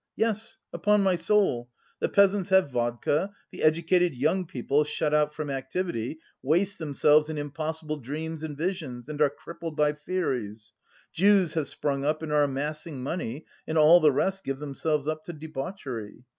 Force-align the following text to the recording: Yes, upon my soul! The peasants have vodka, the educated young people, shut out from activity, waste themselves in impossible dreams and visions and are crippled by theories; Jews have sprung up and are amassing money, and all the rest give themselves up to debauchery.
Yes, 0.15 0.57
upon 0.73 1.03
my 1.03 1.15
soul! 1.15 1.69
The 1.99 2.09
peasants 2.09 2.49
have 2.49 2.71
vodka, 2.71 3.35
the 3.51 3.61
educated 3.61 4.15
young 4.15 4.47
people, 4.47 4.83
shut 4.83 5.13
out 5.13 5.31
from 5.31 5.51
activity, 5.51 6.17
waste 6.41 6.79
themselves 6.79 7.29
in 7.29 7.37
impossible 7.37 7.97
dreams 7.97 8.41
and 8.41 8.57
visions 8.57 9.09
and 9.09 9.21
are 9.21 9.29
crippled 9.29 9.77
by 9.77 9.93
theories; 9.93 10.73
Jews 11.13 11.53
have 11.53 11.67
sprung 11.67 12.03
up 12.03 12.23
and 12.23 12.31
are 12.33 12.43
amassing 12.45 13.03
money, 13.03 13.45
and 13.67 13.77
all 13.77 13.99
the 13.99 14.11
rest 14.11 14.43
give 14.43 14.57
themselves 14.57 15.07
up 15.07 15.23
to 15.25 15.33
debauchery. 15.33 16.23